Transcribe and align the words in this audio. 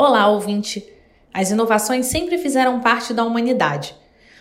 Olá, 0.00 0.28
ouvinte! 0.28 0.86
As 1.34 1.50
inovações 1.50 2.06
sempre 2.06 2.38
fizeram 2.38 2.78
parte 2.78 3.12
da 3.12 3.24
humanidade. 3.24 3.96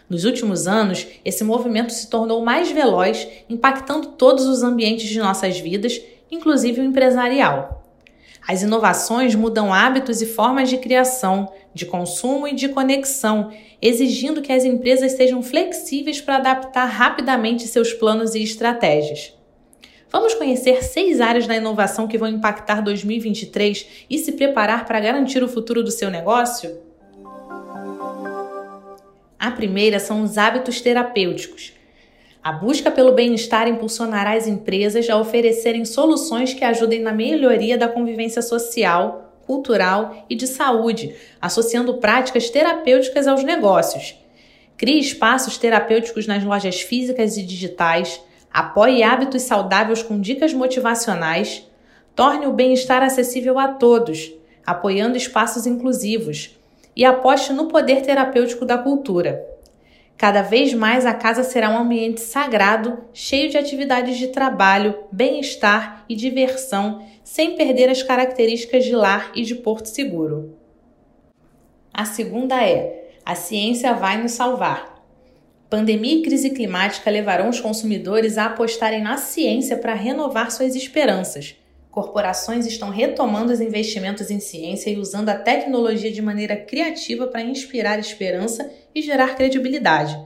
Nos 0.07 0.23
últimos 0.23 0.67
anos, 0.67 1.07
esse 1.25 1.43
movimento 1.43 1.91
se 1.91 2.11
tornou 2.11 2.45
mais 2.45 2.69
veloz, 2.69 3.27
impactando 3.49 4.09
todos 4.09 4.45
os 4.45 4.61
ambientes 4.61 5.09
de 5.09 5.17
nossas 5.17 5.59
vidas, 5.59 5.99
inclusive 6.29 6.79
o 6.79 6.83
empresarial. 6.83 7.83
As 8.47 8.61
inovações 8.61 9.33
mudam 9.33 9.73
hábitos 9.73 10.21
e 10.21 10.27
formas 10.27 10.69
de 10.69 10.77
criação, 10.77 11.51
de 11.73 11.87
consumo 11.87 12.47
e 12.47 12.53
de 12.53 12.69
conexão, 12.69 13.51
exigindo 13.81 14.43
que 14.43 14.53
as 14.53 14.63
empresas 14.63 15.13
sejam 15.13 15.41
flexíveis 15.41 16.21
para 16.21 16.35
adaptar 16.35 16.85
rapidamente 16.85 17.67
seus 17.67 17.91
planos 17.93 18.35
e 18.35 18.43
estratégias. 18.43 19.33
Vamos 20.09 20.33
conhecer 20.33 20.83
seis 20.83 21.19
áreas 21.19 21.45
da 21.47 21.55
inovação 21.55 22.07
que 22.07 22.17
vão 22.17 22.29
impactar 22.29 22.81
2023 22.81 24.05
e 24.09 24.17
se 24.17 24.31
preparar 24.31 24.85
para 24.85 24.99
garantir 24.99 25.43
o 25.43 25.49
futuro 25.49 25.83
do 25.83 25.91
seu 25.91 26.09
negócio? 26.09 26.79
A 29.37 29.51
primeira 29.51 29.99
são 29.99 30.23
os 30.23 30.37
hábitos 30.37 30.79
terapêuticos. 30.79 31.73
A 32.41 32.53
busca 32.53 32.89
pelo 32.89 33.11
bem-estar 33.11 33.67
impulsionará 33.67 34.31
as 34.31 34.47
empresas 34.47 35.09
a 35.09 35.17
oferecerem 35.17 35.83
soluções 35.83 36.53
que 36.53 36.63
ajudem 36.63 37.01
na 37.01 37.11
melhoria 37.11 37.77
da 37.77 37.89
convivência 37.89 38.41
social, 38.41 39.33
cultural 39.45 40.25
e 40.29 40.35
de 40.35 40.47
saúde, 40.47 41.13
associando 41.41 41.95
práticas 41.95 42.49
terapêuticas 42.49 43.27
aos 43.27 43.43
negócios. 43.43 44.15
Crie 44.77 44.99
espaços 44.99 45.57
terapêuticos 45.57 46.25
nas 46.25 46.43
lojas 46.43 46.79
físicas 46.79 47.35
e 47.35 47.43
digitais 47.43 48.21
apoie 48.57 49.03
hábitos 49.03 49.43
saudáveis 49.43 50.01
com 50.01 50.19
dicas 50.19 50.51
motivacionais, 50.51 51.69
torne 52.15 52.47
o 52.47 52.51
bem-estar 52.51 53.03
acessível 53.03 53.59
a 53.59 53.67
todos, 53.67 54.33
apoiando 54.65 55.15
espaços 55.15 55.67
inclusivos 55.67 56.57
e 56.95 57.05
aposte 57.05 57.53
no 57.53 57.67
poder 57.67 58.01
terapêutico 58.01 58.65
da 58.65 58.75
cultura. 58.75 59.47
Cada 60.17 60.41
vez 60.41 60.73
mais 60.73 61.05
a 61.05 61.13
casa 61.13 61.43
será 61.43 61.69
um 61.69 61.77
ambiente 61.77 62.19
sagrado, 62.19 62.97
cheio 63.13 63.47
de 63.51 63.59
atividades 63.59 64.17
de 64.17 64.29
trabalho, 64.29 65.03
bem-estar 65.11 66.03
e 66.09 66.15
diversão, 66.15 67.05
sem 67.23 67.55
perder 67.55 67.91
as 67.91 68.01
características 68.01 68.83
de 68.83 68.95
lar 68.95 69.33
e 69.35 69.43
de 69.43 69.53
porto 69.53 69.85
seguro. 69.85 70.57
A 71.93 72.05
segunda 72.05 72.59
é: 72.63 73.11
a 73.23 73.35
ciência 73.35 73.93
vai 73.93 74.19
nos 74.19 74.31
salvar. 74.31 74.96
Pandemia 75.69 76.19
e 76.19 76.21
crise 76.21 76.51
climática 76.51 77.11
levarão 77.11 77.49
os 77.49 77.59
consumidores 77.59 78.37
a 78.37 78.45
apostarem 78.45 79.01
na 79.01 79.17
ciência 79.17 79.75
para 79.75 79.93
renovar 79.93 80.49
suas 80.49 80.75
esperanças. 80.75 81.57
Corporações 81.91 82.65
estão 82.65 82.89
retomando 82.89 83.51
os 83.51 83.59
investimentos 83.59 84.31
em 84.31 84.39
ciência 84.39 84.89
e 84.89 84.97
usando 84.97 85.27
a 85.27 85.37
tecnologia 85.37 86.09
de 86.09 86.21
maneira 86.21 86.55
criativa 86.55 87.27
para 87.27 87.41
inspirar 87.41 87.99
esperança 87.99 88.71
e 88.95 89.01
gerar 89.01 89.35
credibilidade. 89.35 90.17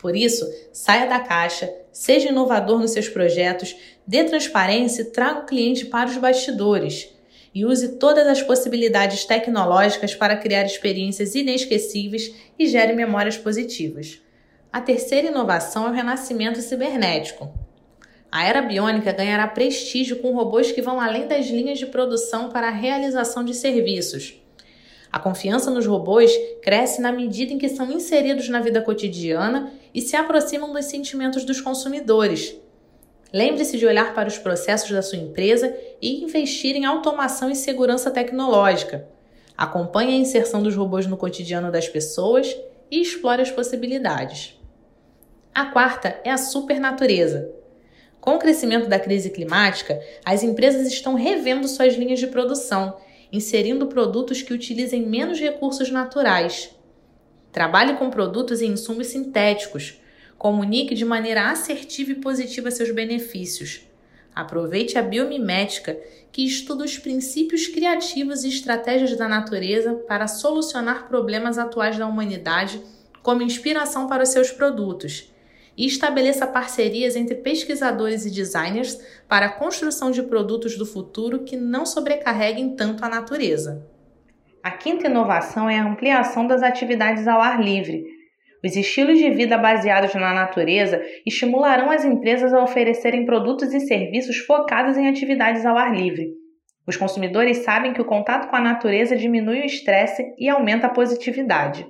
Por 0.00 0.16
isso, 0.16 0.44
saia 0.72 1.06
da 1.06 1.20
caixa, 1.20 1.72
seja 1.92 2.30
inovador 2.30 2.80
nos 2.80 2.90
seus 2.90 3.08
projetos, 3.08 3.76
dê 4.04 4.24
transparência 4.24 5.02
e 5.02 5.06
traga 5.06 5.40
o 5.40 5.46
cliente 5.46 5.86
para 5.86 6.10
os 6.10 6.16
bastidores. 6.16 7.08
E 7.54 7.64
use 7.64 7.98
todas 7.98 8.26
as 8.26 8.42
possibilidades 8.42 9.24
tecnológicas 9.24 10.16
para 10.16 10.36
criar 10.36 10.64
experiências 10.64 11.36
inesquecíveis 11.36 12.34
e 12.58 12.66
gere 12.66 12.94
memórias 12.94 13.36
positivas. 13.36 14.20
A 14.70 14.82
terceira 14.82 15.28
inovação 15.28 15.86
é 15.86 15.90
o 15.90 15.94
renascimento 15.94 16.60
cibernético. 16.60 17.50
A 18.30 18.44
era 18.44 18.60
biônica 18.60 19.10
ganhará 19.12 19.48
prestígio 19.48 20.18
com 20.18 20.34
robôs 20.34 20.70
que 20.70 20.82
vão 20.82 21.00
além 21.00 21.26
das 21.26 21.46
linhas 21.46 21.78
de 21.78 21.86
produção 21.86 22.50
para 22.50 22.68
a 22.68 22.72
realização 22.72 23.42
de 23.42 23.54
serviços. 23.54 24.38
A 25.10 25.18
confiança 25.18 25.70
nos 25.70 25.86
robôs 25.86 26.30
cresce 26.62 27.00
na 27.00 27.10
medida 27.10 27.50
em 27.50 27.56
que 27.56 27.70
são 27.70 27.90
inseridos 27.90 28.50
na 28.50 28.60
vida 28.60 28.82
cotidiana 28.82 29.72
e 29.94 30.02
se 30.02 30.14
aproximam 30.14 30.70
dos 30.70 30.84
sentimentos 30.84 31.44
dos 31.44 31.62
consumidores. 31.62 32.54
Lembre-se 33.32 33.78
de 33.78 33.86
olhar 33.86 34.14
para 34.14 34.28
os 34.28 34.36
processos 34.36 34.90
da 34.90 35.00
sua 35.00 35.16
empresa 35.16 35.74
e 36.00 36.22
investir 36.22 36.76
em 36.76 36.84
automação 36.84 37.50
e 37.50 37.56
segurança 37.56 38.10
tecnológica. 38.10 39.08
Acompanhe 39.56 40.12
a 40.12 40.18
inserção 40.18 40.62
dos 40.62 40.76
robôs 40.76 41.06
no 41.06 41.16
cotidiano 41.16 41.72
das 41.72 41.88
pessoas 41.88 42.54
e 42.90 43.00
explore 43.00 43.40
as 43.40 43.50
possibilidades. 43.50 44.57
A 45.54 45.66
quarta 45.66 46.20
é 46.24 46.30
a 46.30 46.38
supernatureza. 46.38 47.50
Com 48.20 48.36
o 48.36 48.38
crescimento 48.38 48.88
da 48.88 48.98
crise 48.98 49.30
climática, 49.30 50.00
as 50.24 50.42
empresas 50.42 50.86
estão 50.86 51.14
revendo 51.14 51.66
suas 51.66 51.94
linhas 51.94 52.18
de 52.18 52.26
produção, 52.26 52.96
inserindo 53.32 53.86
produtos 53.86 54.42
que 54.42 54.52
utilizem 54.52 55.06
menos 55.06 55.40
recursos 55.40 55.90
naturais. 55.90 56.70
Trabalhe 57.50 57.94
com 57.94 58.10
produtos 58.10 58.60
e 58.60 58.66
insumos 58.66 59.08
sintéticos. 59.08 60.00
Comunique 60.36 60.94
de 60.94 61.04
maneira 61.04 61.50
assertiva 61.50 62.12
e 62.12 62.16
positiva 62.16 62.70
seus 62.70 62.90
benefícios. 62.90 63.80
Aproveite 64.34 64.96
a 64.96 65.02
biomimética, 65.02 65.98
que 66.30 66.44
estuda 66.44 66.84
os 66.84 66.98
princípios 66.98 67.66
criativos 67.66 68.44
e 68.44 68.48
estratégias 68.48 69.16
da 69.16 69.26
natureza 69.26 69.94
para 70.06 70.28
solucionar 70.28 71.08
problemas 71.08 71.58
atuais 71.58 71.98
da 71.98 72.06
humanidade 72.06 72.80
como 73.22 73.42
inspiração 73.42 74.06
para 74.06 74.22
os 74.22 74.28
seus 74.28 74.50
produtos 74.50 75.32
e 75.78 75.86
estabeleça 75.86 76.44
parcerias 76.44 77.14
entre 77.14 77.36
pesquisadores 77.36 78.26
e 78.26 78.30
designers 78.30 79.00
para 79.28 79.46
a 79.46 79.52
construção 79.52 80.10
de 80.10 80.24
produtos 80.24 80.76
do 80.76 80.84
futuro 80.84 81.44
que 81.44 81.56
não 81.56 81.86
sobrecarreguem 81.86 82.74
tanto 82.74 83.04
a 83.04 83.08
natureza. 83.08 83.88
A 84.60 84.72
quinta 84.72 85.06
inovação 85.06 85.70
é 85.70 85.78
a 85.78 85.84
ampliação 85.86 86.48
das 86.48 86.64
atividades 86.64 87.28
ao 87.28 87.40
ar 87.40 87.62
livre. 87.62 88.04
Os 88.62 88.74
estilos 88.74 89.16
de 89.16 89.30
vida 89.30 89.56
baseados 89.56 90.12
na 90.16 90.34
natureza 90.34 91.00
estimularão 91.24 91.92
as 91.92 92.04
empresas 92.04 92.52
a 92.52 92.60
oferecerem 92.60 93.24
produtos 93.24 93.72
e 93.72 93.78
serviços 93.78 94.38
focados 94.38 94.96
em 94.96 95.08
atividades 95.08 95.64
ao 95.64 95.78
ar 95.78 95.94
livre. 95.94 96.32
Os 96.84 96.96
consumidores 96.96 97.58
sabem 97.58 97.92
que 97.92 98.00
o 98.00 98.04
contato 98.04 98.48
com 98.48 98.56
a 98.56 98.60
natureza 98.60 99.14
diminui 99.14 99.60
o 99.60 99.64
estresse 99.64 100.34
e 100.36 100.48
aumenta 100.48 100.88
a 100.88 100.90
positividade. 100.90 101.86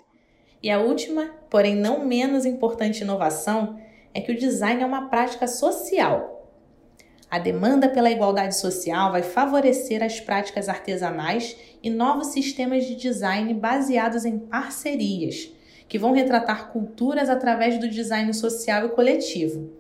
E 0.63 0.71
a 0.71 0.81
última, 0.81 1.31
porém 1.49 1.77
não 1.77 2.05
menos 2.05 2.45
importante 2.45 3.03
inovação 3.03 3.79
é 4.13 4.21
que 4.21 4.33
o 4.33 4.37
design 4.37 4.83
é 4.83 4.87
uma 4.87 5.09
prática 5.09 5.47
social. 5.47 6.39
A 7.31 7.39
demanda 7.39 7.89
pela 7.89 8.11
igualdade 8.11 8.57
social 8.57 9.13
vai 9.13 9.23
favorecer 9.23 10.03
as 10.03 10.19
práticas 10.19 10.69
artesanais 10.69 11.57
e 11.83 11.91
novos 11.91 12.29
sistemas 12.29 12.87
de 12.87 12.97
design 12.97 13.53
baseados 13.55 14.25
em 14.25 14.39
parcerias, 14.39 15.53
que 15.87 15.99
vão 15.99 16.13
retratar 16.13 16.73
culturas 16.73 17.29
através 17.29 17.79
do 17.79 17.89
design 17.89 18.33
social 18.33 18.87
e 18.87 18.89
coletivo. 18.89 19.71